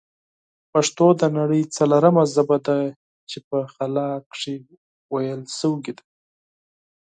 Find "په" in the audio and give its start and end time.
3.47-3.57